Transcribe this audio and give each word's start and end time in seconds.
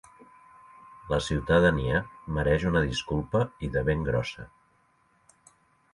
La 1.11 1.19
ciutadania 1.25 2.01
mereix 2.37 2.67
una 2.71 2.83
disculpa 2.89 3.45
i 3.69 3.73
de 3.77 3.87
ben 3.91 4.05
grossa. 4.11 4.51